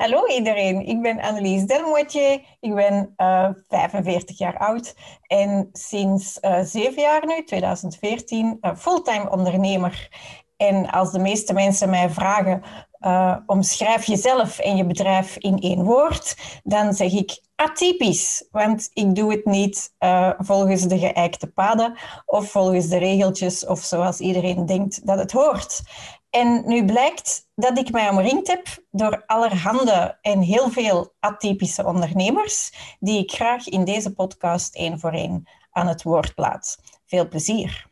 [0.00, 2.40] Hallo iedereen, ik ben Annelies Delmoitier.
[2.60, 4.94] Ik ben uh, eh, 45 jaar oud
[5.26, 10.08] en sinds uh, 7 jaar nu, 2014, uh, fulltime ondernemer.
[10.56, 12.62] En als de meeste mensen mij vragen,
[13.00, 18.48] uh, omschrijf jezelf en je bedrijf in één woord, dan zeg ik atypisch.
[18.50, 19.94] Want ik doe het niet
[20.38, 25.82] volgens de geëikte paden of volgens de regeltjes of zoals iedereen denkt dat het hoort.
[26.30, 32.72] En nu blijkt dat ik mij omringd heb door allerhande en heel veel atypische ondernemers,
[33.00, 36.78] die ik graag in deze podcast één voor één aan het woord laat.
[37.04, 37.86] Veel plezier.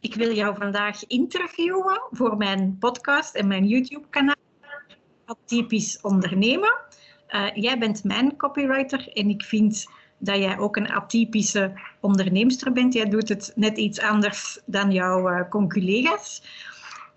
[0.00, 4.34] Ik wil jou vandaag interviewen voor mijn podcast en mijn YouTube-kanaal
[5.24, 6.80] Atypisch Ondernemen.
[7.28, 9.86] Uh, jij bent mijn copywriter en ik vind
[10.18, 12.94] dat jij ook een atypische onderneemster bent.
[12.94, 16.42] Jij doet het net iets anders dan jouw uh, conculega's.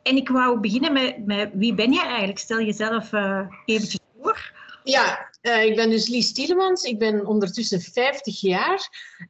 [0.05, 2.39] En ik wou beginnen met, met wie ben jij eigenlijk?
[2.39, 4.51] Stel jezelf uh, eventjes voor.
[4.83, 6.83] Ja, uh, ik ben dus Lies Tielemans.
[6.83, 8.89] Ik ben ondertussen 50 jaar.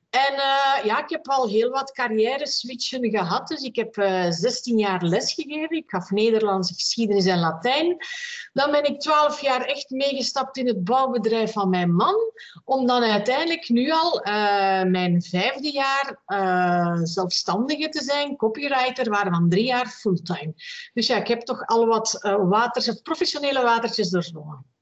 [0.10, 3.48] En uh, ja, ik heb al heel wat carrière-switchen gehad.
[3.48, 5.78] Dus ik heb uh, 16 jaar lesgegeven.
[5.78, 7.98] Ik gaf Nederlandse geschiedenis en Latijn.
[8.54, 12.16] Dan ben ik 12 jaar echt meegestapt in het bouwbedrijf van mijn man.
[12.64, 14.22] Om dan uiteindelijk nu al
[14.88, 16.20] mijn vijfde jaar
[17.04, 20.54] zelfstandige te zijn, copywriter, waarvan drie jaar fulltime.
[20.94, 24.75] Dus ja, ik heb toch al wat waters, professionele watertjes doorgenomen.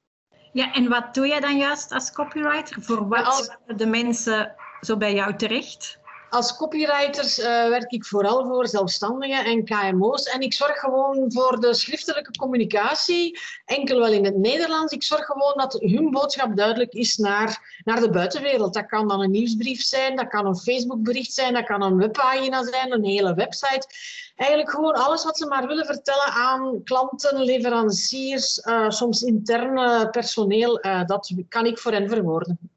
[0.54, 2.82] Ja, en wat doe jij dan juist als copywriter?
[2.82, 3.58] Voor wat als...
[3.68, 6.00] de mensen zo bij jou terecht?
[6.34, 10.24] Als copywriter uh, werk ik vooral voor zelfstandigen en KMO's.
[10.24, 14.94] En ik zorg gewoon voor de schriftelijke communicatie, enkel wel in het Nederlands.
[14.94, 18.74] Ik zorg gewoon dat hun boodschap duidelijk is naar, naar de buitenwereld.
[18.74, 22.64] Dat kan dan een nieuwsbrief zijn, dat kan een Facebookbericht zijn, dat kan een webpagina
[22.64, 23.88] zijn, een hele website.
[24.36, 30.86] Eigenlijk gewoon alles wat ze maar willen vertellen aan klanten, leveranciers, uh, soms interne personeel,
[30.86, 32.73] uh, dat kan ik voor hen verwoorden.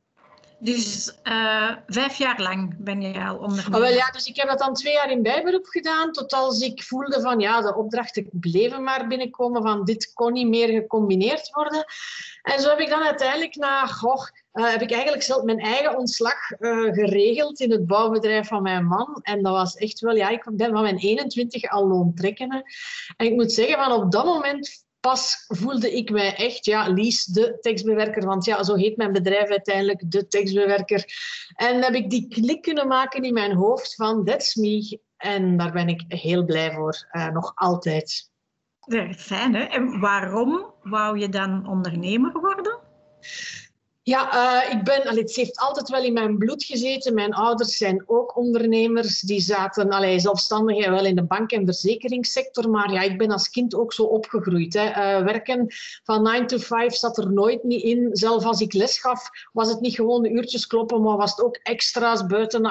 [0.59, 3.75] Dus uh, vijf jaar lang ben je al ondernemer?
[3.75, 6.61] Oh, wel, ja, dus ik heb dat dan twee jaar in bijberoep gedaan, tot als
[6.61, 11.51] ik voelde van ja, de opdrachten bleven maar binnenkomen, van dit kon niet meer gecombineerd
[11.51, 11.85] worden.
[12.43, 15.99] En zo heb ik dan uiteindelijk na, goh, uh, heb ik eigenlijk zelf mijn eigen
[15.99, 19.19] ontslag uh, geregeld in het bouwbedrijf van mijn man.
[19.23, 22.63] En dat was echt wel, ja, ik ben van mijn 21 al loontrekkende.
[23.17, 27.25] En ik moet zeggen, van op dat moment pas voelde ik mij echt, ja, Lies,
[27.25, 28.27] de tekstbewerker.
[28.27, 31.05] Want ja, zo heet mijn bedrijf uiteindelijk, de tekstbewerker.
[31.55, 35.01] En heb ik die klik kunnen maken in mijn hoofd van, that's me.
[35.17, 38.31] En daar ben ik heel blij voor, uh, nog altijd.
[39.17, 39.63] Fijn, hè?
[39.63, 42.79] En waarom wou je dan ondernemer worden?
[44.09, 47.15] Ja, uh, ik ben, het heeft altijd wel in mijn bloed gezeten.
[47.15, 49.21] Mijn ouders zijn ook ondernemers.
[49.21, 52.71] Die zaten allee, zelfstandig wel in de bank- en verzekeringssector.
[52.71, 54.75] Maar ja, ik ben als kind ook zo opgegroeid.
[54.75, 54.89] Hè.
[54.89, 55.67] Uh, werken
[56.05, 58.09] van 9 to 5 zat er nooit niet in.
[58.13, 61.43] Zelf als ik les gaf, was het niet gewoon de uurtjes kloppen, maar was het
[61.43, 62.65] ook extra's buiten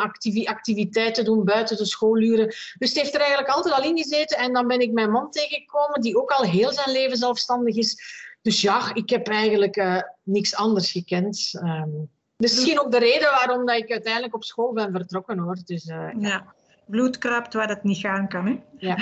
[0.45, 2.45] activiteiten doen, buiten de schooluren.
[2.77, 4.37] Dus het heeft er eigenlijk altijd al in gezeten.
[4.37, 8.23] En dan ben ik mijn man tegengekomen, die ook al heel zijn leven zelfstandig is.
[8.45, 11.53] Dus ja, ik heb eigenlijk uh, niks anders gekend.
[11.63, 15.57] Um, dus misschien ook de reden waarom dat ik uiteindelijk op school ben vertrokken hoor.
[15.65, 16.53] Dus, uh, ja.
[16.85, 18.45] Bloed kruipt waar het niet gaan kan.
[18.45, 18.59] Hè?
[18.77, 18.97] Ja.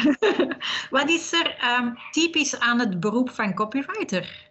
[0.89, 4.49] Wat is er um, typisch aan het beroep van copywriter?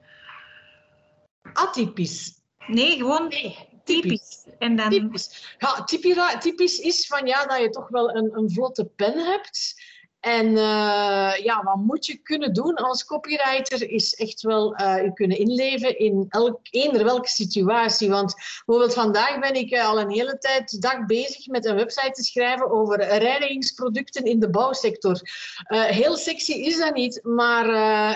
[1.52, 2.41] Atypisch.
[2.66, 4.10] Nee, gewoon nee, typisch.
[4.10, 4.47] typisch.
[4.58, 4.91] En dan...
[4.91, 5.56] typisch.
[5.58, 9.75] Ja, typisch, typisch is van ja, dat je toch wel een, een vlotte pen hebt.
[10.22, 15.12] En uh, ja, wat moet je kunnen doen als copywriter is echt wel uh, je
[15.12, 18.10] kunnen inleven in elk, eender welke situatie.
[18.10, 22.11] Want bijvoorbeeld vandaag ben ik uh, al een hele tijd dag bezig met een website
[22.11, 25.21] te schrijven over reinigingsproducten in de bouwsector.
[25.69, 27.66] heel sexy is dat niet, maar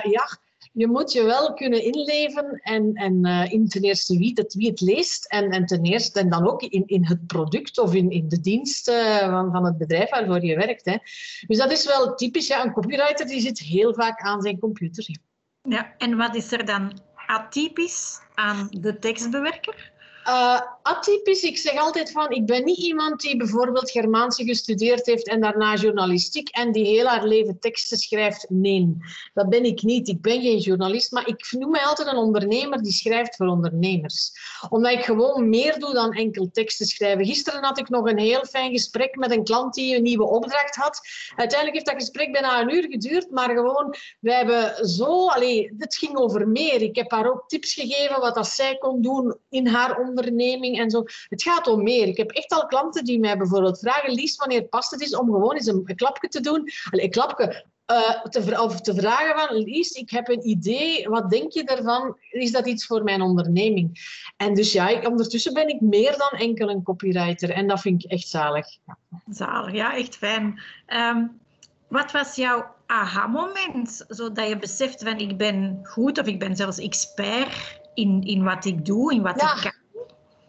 [0.08, 0.28] ja,
[0.76, 4.68] je moet je wel kunnen inleven en, en uh, in ten eerste wie het, wie
[4.68, 8.10] het leest en, en ten eerste en dan ook in, in het product of in,
[8.10, 10.84] in de dienst uh, van, van het bedrijf waarvoor je werkt.
[10.84, 10.96] Hè.
[11.46, 12.46] Dus dat is wel typisch.
[12.46, 15.18] Ja, een copywriter die zit heel vaak aan zijn computer.
[15.62, 19.92] Ja, en wat is er dan atypisch aan de tekstbewerker?
[20.28, 25.28] Uh, atypisch, ik zeg altijd van, ik ben niet iemand die bijvoorbeeld Germaanse gestudeerd heeft
[25.28, 28.46] en daarna journalistiek en die heel haar leven teksten schrijft.
[28.48, 28.96] Nee,
[29.34, 30.08] dat ben ik niet.
[30.08, 34.32] Ik ben geen journalist, maar ik noem mij altijd een ondernemer die schrijft voor ondernemers.
[34.68, 37.26] Omdat ik gewoon meer doe dan enkel teksten schrijven.
[37.26, 40.76] Gisteren had ik nog een heel fijn gesprek met een klant die een nieuwe opdracht
[40.76, 41.00] had.
[41.36, 45.96] Uiteindelijk heeft dat gesprek bijna een uur geduurd, maar gewoon, wij hebben zo, allee, het
[45.96, 46.82] ging over meer.
[46.82, 50.90] Ik heb haar ook tips gegeven wat dat zij kon doen in haar onderneming en
[50.90, 51.04] zo.
[51.28, 52.06] Het gaat om meer.
[52.06, 55.26] Ik heb echt al klanten die mij bijvoorbeeld vragen, Lies, wanneer past het is om
[55.26, 56.70] gewoon eens een, klapje te doen?
[56.90, 61.30] Allee, een klapje, uh, te, of te vragen van, Lies, ik heb een idee, wat
[61.30, 62.16] denk je daarvan?
[62.30, 63.98] Is dat iets voor mijn onderneming?
[64.36, 68.04] En dus ja, ik, ondertussen ben ik meer dan enkel een copywriter en dat vind
[68.04, 68.66] ik echt zalig.
[68.86, 68.98] Ja.
[69.30, 70.60] Zalig, ja, echt fijn.
[70.86, 71.40] Um,
[71.88, 76.78] wat was jouw aha-moment, zodat je beseft van ik ben goed of ik ben zelfs
[76.78, 79.75] expert in, in wat ik doe, in wat ik kan?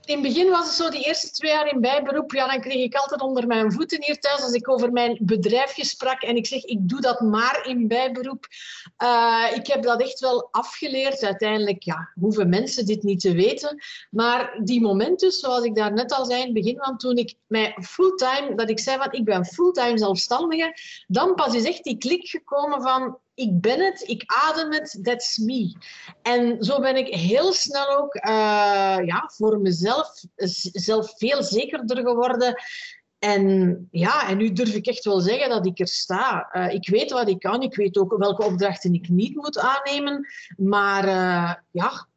[0.08, 2.84] In het begin was het zo, die eerste twee jaar in bijberoep, ja, dan kreeg
[2.84, 6.46] ik altijd onder mijn voeten hier thuis als ik over mijn bedrijfje sprak en ik
[6.46, 8.48] zeg, ik doe dat maar in bijberoep.
[9.04, 11.24] Uh, ik heb dat echt wel afgeleerd.
[11.24, 13.84] Uiteindelijk ja, hoeven mensen dit niet te weten.
[14.10, 17.36] Maar die momenten, zoals ik daar net al zei in het begin, van toen ik
[17.48, 20.76] mij fulltime, dat ik zei van ik ben fulltime zelfstandige,
[21.08, 25.38] dan pas is echt die klik gekomen van ik ben het, ik adem het, that's
[25.38, 25.76] me.
[26.22, 30.24] En zo ben ik heel snel ook uh, ja, voor mezelf
[30.72, 32.64] zelf veel zekerder geworden.
[33.20, 36.50] En ja, en nu durf ik echt wel zeggen dat ik er sta.
[36.54, 40.28] Uh, ik weet wat ik kan, ik weet ook welke opdrachten ik niet moet aannemen.
[40.58, 42.08] Maar uh, ja,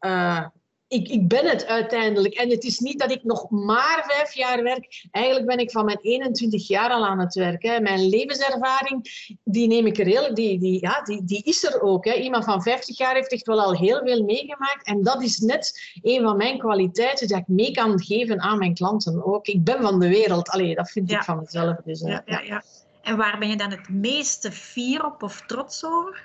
[0.90, 2.34] ik, ik ben het uiteindelijk.
[2.34, 5.06] En het is niet dat ik nog maar vijf jaar werk.
[5.10, 7.82] Eigenlijk ben ik van mijn 21 jaar al aan het werken.
[7.82, 12.04] Mijn levenservaring, die neem ik er heel, die, die, ja, die, die is er ook.
[12.04, 12.14] Hè.
[12.14, 14.86] Iemand van 50 jaar heeft echt wel al heel veel meegemaakt.
[14.86, 18.74] En dat is net een van mijn kwaliteiten dat ik mee kan geven aan mijn
[18.74, 19.46] klanten ook.
[19.46, 20.48] Ik ben van de wereld.
[20.48, 21.76] Allee, dat vind ik van mezelf.
[21.84, 22.62] Dus, ja, ja, ja.
[23.02, 26.22] En waar ben je dan het meeste fier op of trots over?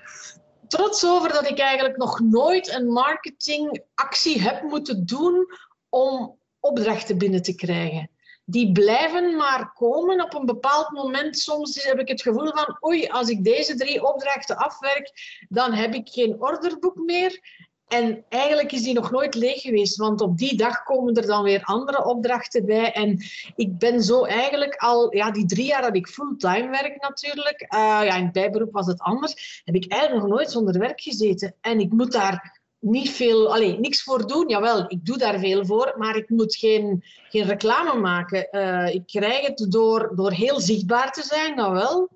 [0.67, 5.45] Trots over dat ik eigenlijk nog nooit een marketingactie heb moeten doen
[5.89, 8.09] om opdrachten binnen te krijgen.
[8.45, 11.39] Die blijven maar komen op een bepaald moment.
[11.39, 15.11] Soms heb ik het gevoel van, oei, als ik deze drie opdrachten afwerk,
[15.49, 17.39] dan heb ik geen orderboek meer.
[17.87, 21.43] En eigenlijk is die nog nooit leeg geweest, want op die dag komen er dan
[21.43, 22.91] weer andere opdrachten bij.
[22.91, 23.23] En
[23.55, 27.79] ik ben zo eigenlijk al, ja, die drie jaar dat ik fulltime werk natuurlijk, uh,
[27.79, 31.55] ja, in het bijberoep was het anders, heb ik eigenlijk nog nooit zonder werk gezeten.
[31.61, 34.49] En ik moet daar niet veel, alleen niks voor doen.
[34.49, 38.47] Jawel, ik doe daar veel voor, maar ik moet geen, geen reclame maken.
[38.51, 42.09] Uh, ik krijg het door, door heel zichtbaar te zijn, nou wel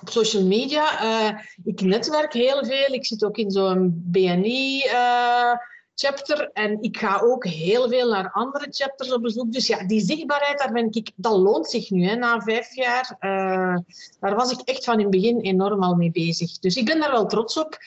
[0.00, 1.04] op social media.
[1.04, 2.94] Uh, ik netwerk heel veel.
[2.94, 4.82] Ik zit ook in zo'n BNI.
[4.86, 5.52] Uh,
[6.00, 6.50] chapter.
[6.52, 9.52] En ik ga ook heel veel naar andere chapters op bezoek.
[9.52, 13.16] Dus ja, die zichtbaarheid, daar ben ik, dat loont zich nu, hè, na vijf jaar.
[13.20, 13.76] Uh,
[14.20, 16.58] daar was ik echt van in het begin enorm al mee bezig.
[16.58, 17.78] Dus ik ben daar wel trots op.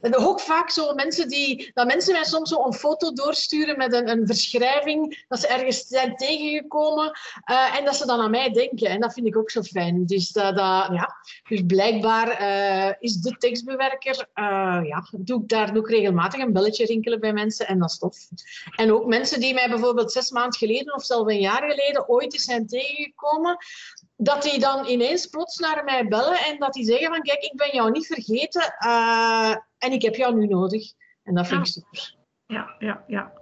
[0.00, 3.92] En ook vaak zo mensen die, dat mensen mij soms zo een foto doorsturen met
[3.92, 7.18] een, een verschrijving, dat ze ergens zijn tegengekomen
[7.50, 8.88] uh, en dat ze dan aan mij denken.
[8.88, 10.06] En dat vind ik ook zo fijn.
[10.06, 11.14] Dus, dat, ja.
[11.48, 14.26] dus blijkbaar uh, is de tekstbewerker,
[14.84, 18.16] ja, doe ik daar ook regelmatig een belletje rinkelen bij mensen en dat is tof.
[18.76, 22.32] En ook mensen die mij bijvoorbeeld zes maanden geleden of zelfs een jaar geleden ooit
[22.32, 23.56] eens zijn tegengekomen,
[24.16, 27.56] dat die dan ineens plots naar mij bellen en dat die zeggen van kijk, ik
[27.56, 30.92] ben jou niet vergeten uh, en ik heb jou nu nodig.
[31.22, 32.14] En dat vind ik super.
[32.46, 33.32] Ja, ja, ja.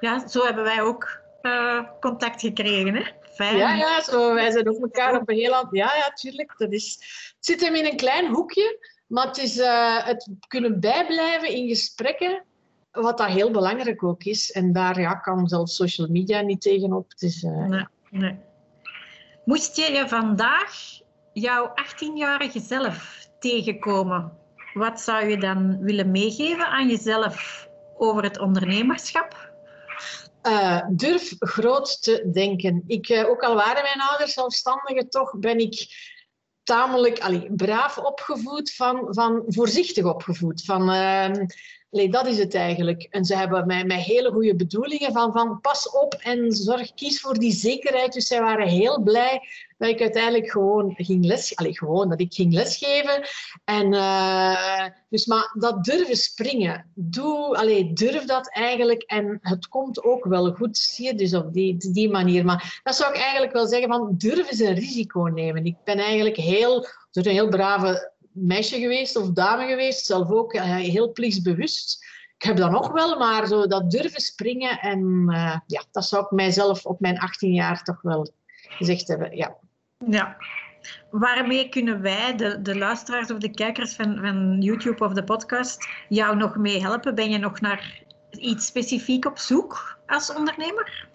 [0.00, 3.10] Ja, zo hebben wij ook uh, contact gekregen, hè?
[3.34, 3.56] Fijn.
[3.56, 5.76] Ja, ja zo, wij zijn ook elkaar op een heel ander...
[5.76, 6.54] Ja, ja, tuurlijk.
[6.56, 6.96] Dat is...
[7.36, 11.68] Het zit hem in een klein hoekje, maar het is uh, het kunnen bijblijven in
[11.68, 12.44] gesprekken,
[12.92, 14.52] wat dat heel belangrijk ook is.
[14.52, 17.12] En daar ja, kan zelfs social media niet tegenop.
[17.18, 18.38] Is, nee, nee.
[19.44, 21.00] Moest je vandaag
[21.32, 24.32] jouw 18-jarige zelf tegenkomen,
[24.74, 29.50] wat zou je dan willen meegeven aan jezelf over het ondernemerschap?
[30.42, 32.84] Uh, durf groot te denken.
[32.86, 35.86] Ik, uh, ook al waren mijn ouders zelfstandigen, toch ben ik
[36.64, 40.64] tamelijk allee, braaf opgevoed, van, van voorzichtig opgevoed.
[40.64, 43.06] Van, uh, dat is het eigenlijk.
[43.10, 47.20] En ze hebben mij met hele goede bedoelingen van, van pas op en zorg, kies
[47.20, 48.12] voor die zekerheid.
[48.12, 49.40] Dus zij waren heel blij
[49.82, 53.22] dat ik uiteindelijk gewoon ging les, gewoon dat ik ging lesgeven.
[53.64, 60.04] En uh, dus maar dat durven springen, doe, allez, durf dat eigenlijk en het komt
[60.04, 60.78] ook wel goed.
[60.78, 62.44] Zie je dus op die, die manier.
[62.44, 65.64] Maar dat zou ik eigenlijk wel zeggen van durf eens een risico nemen.
[65.64, 70.76] Ik ben eigenlijk heel, een heel brave meisje geweest of dame geweest, zelf ook uh,
[70.76, 72.04] heel plichtsbewust.
[72.38, 76.24] Ik heb dat nog wel, maar zo dat durven springen en uh, ja, dat zou
[76.24, 78.32] ik mijzelf op mijn 18 jaar toch wel
[78.68, 79.36] gezegd hebben.
[79.36, 79.56] Ja.
[80.06, 80.36] Ja.
[81.10, 85.88] Waarmee kunnen wij, de, de luisteraars of de kijkers van, van YouTube of de podcast,
[86.08, 87.14] jou nog mee helpen?
[87.14, 91.08] Ben je nog naar iets specifiek op zoek als ondernemer?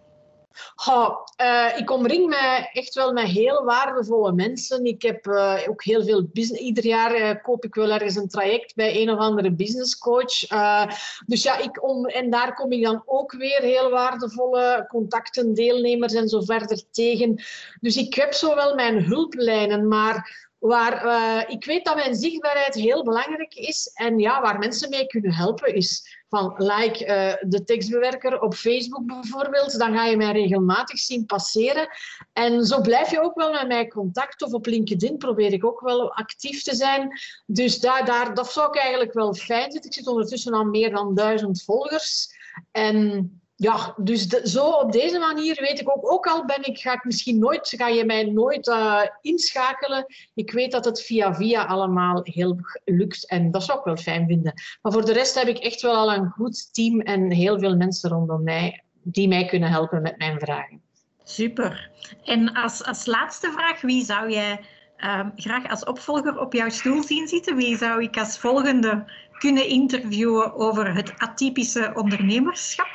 [1.42, 4.86] Uh, ik omring me echt wel met heel waardevolle mensen.
[4.86, 6.62] Ik heb uh, ook heel veel business.
[6.62, 10.48] Ieder jaar uh, koop ik wel ergens een traject bij een of andere business coach.
[11.26, 16.28] dus ja, ik en daar kom ik dan ook weer heel waardevolle contacten, deelnemers en
[16.28, 17.44] zo verder tegen.
[17.82, 23.04] Dus ik heb zo wel mijn hulplijnen, maar waar ik weet dat mijn zichtbaarheid heel
[23.04, 28.42] belangrijk is en ja, waar mensen mee kunnen helpen is van like uh, de tekstbewerker
[28.42, 31.88] op Facebook bijvoorbeeld, dan ga je mij regelmatig zien passeren.
[32.34, 35.80] En zo blijf je ook wel met mij contact of op LinkedIn probeer ik ook
[35.80, 37.20] wel actief te zijn.
[37.46, 39.84] Dus daar, daar, dat zou ik eigenlijk wel fijn vinden.
[39.84, 42.30] Ik zit ondertussen aan meer dan duizend volgers.
[42.72, 46.94] En ja, dus zo op deze manier weet ik ook, ook al ben ik, ga
[46.94, 50.06] ik misschien nooit, ga je mij nooit uh, inschakelen.
[50.34, 54.28] Ik weet dat het via via allemaal heel lukt en dat zou ik wel fijn
[54.28, 54.54] vinden.
[54.82, 57.76] Maar voor de rest heb ik echt wel al een goed team en heel veel
[57.76, 60.82] mensen rondom mij die mij kunnen helpen met mijn vragen.
[61.24, 61.90] Super.
[62.24, 64.60] En als, als laatste vraag, wie zou jij
[64.98, 67.56] uh, graag als opvolger op jouw stoel zien zitten?
[67.56, 69.06] Wie zou ik als volgende
[69.40, 72.90] kunnen interviewen over het atypische ondernemerschap?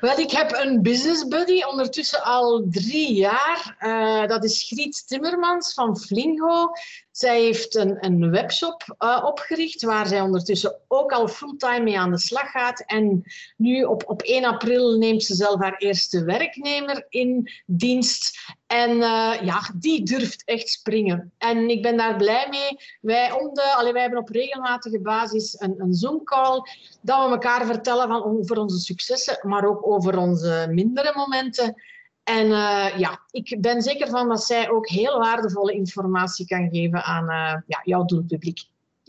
[0.00, 3.76] Wel, ik heb een business buddy ondertussen al drie jaar.
[3.80, 6.70] Uh, dat is Griet Timmermans van Flingo.
[7.10, 12.10] Zij heeft een, een webshop uh, opgericht waar zij ondertussen ook al fulltime mee aan
[12.10, 12.84] de slag gaat.
[12.86, 13.22] En
[13.56, 18.38] nu op, op 1 april neemt ze zelf haar eerste werknemer in dienst.
[18.70, 21.32] En uh, ja, die durft echt springen.
[21.38, 22.78] En ik ben daar blij mee.
[23.00, 26.62] Wij, om de, wij hebben op regelmatige basis een, een Zoom-call
[27.00, 31.82] dat we elkaar vertellen van, over onze successen, maar ook over onze mindere momenten.
[32.22, 37.04] En uh, ja, ik ben zeker van dat zij ook heel waardevolle informatie kan geven
[37.04, 38.60] aan uh, ja, jouw doelpubliek,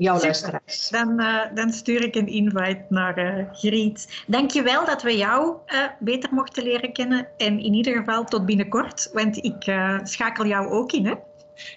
[0.03, 0.29] jouw Super.
[0.29, 0.89] luisteraars.
[0.89, 4.23] Dan, uh, dan, stuur ik een invite naar Griet.
[4.27, 5.55] Dankjewel dat we jou
[5.99, 7.27] beter mochten leren kennen.
[7.37, 11.13] En in ieder geval tot binnenkort, want ik schakel jou ook in, hè?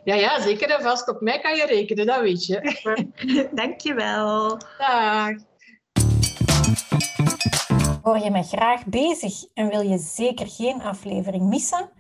[0.05, 1.09] Ja, ja, zeker en vast.
[1.09, 3.49] Op mij kan je rekenen, dat weet je.
[3.55, 4.59] Dankjewel.
[4.79, 5.31] Dag.
[8.03, 11.91] Hoor je mij graag bezig en wil je zeker geen aflevering missen?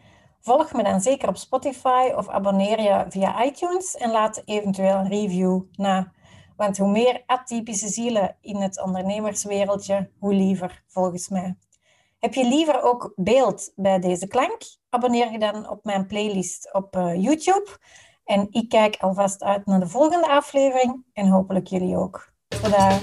[0.41, 5.09] Volg me dan zeker op Spotify of abonneer je via iTunes en laat eventueel een
[5.09, 6.13] review na.
[6.57, 11.57] Want hoe meer atypische zielen in het ondernemerswereldje, hoe liever volgens mij.
[12.19, 14.63] Heb je liever ook beeld bij deze klank?
[14.91, 17.79] Abonneer je dan op mijn playlist op uh, YouTube.
[18.25, 22.33] En ik kijk alvast uit naar de volgende aflevering en hopelijk jullie ook.
[22.49, 23.01] Tada!